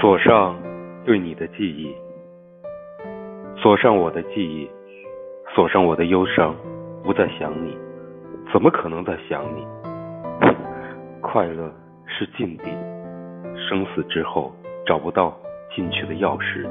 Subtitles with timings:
[0.00, 0.56] 锁上
[1.04, 1.94] 对你的记忆
[3.56, 4.70] 锁上我的记忆
[5.54, 6.54] 锁上我的忧伤
[7.02, 7.76] 不再想你
[8.52, 9.66] 怎么可能再想你？
[11.20, 11.72] 快乐
[12.06, 12.64] 是禁地
[13.56, 14.52] 生死之后
[14.84, 15.34] 找不到
[15.74, 16.68] 进去的钥匙。